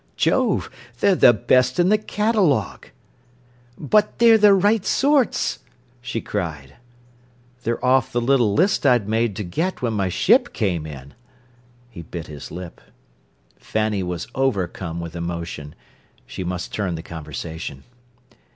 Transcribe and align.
"Jove! 0.15 0.71
they're 0.99 1.13
the 1.13 1.31
best 1.31 1.79
in 1.79 1.89
the 1.89 1.97
catalogue." 1.99 2.87
"But 3.77 4.17
they're 4.17 4.39
the 4.39 4.55
right 4.55 4.83
sorts?" 4.83 5.59
she 6.01 6.21
cried. 6.21 6.77
"They're 7.61 7.85
off 7.85 8.11
the 8.11 8.19
little 8.19 8.51
list 8.55 8.83
I'd 8.83 9.07
made 9.07 9.35
to 9.35 9.43
get 9.43 9.83
when 9.83 9.93
my 9.93 10.09
ship 10.09 10.53
came 10.53 10.87
in." 10.87 11.13
He 11.91 12.01
bit 12.01 12.25
his 12.25 12.49
lip. 12.49 12.81
Fanny 13.57 14.01
was 14.01 14.27
overcome 14.33 14.99
with 15.01 15.15
emotion. 15.15 15.75
She 16.25 16.43
must 16.43 16.73
turn 16.73 16.95
the 16.95 17.03
conversation. 17.03 17.83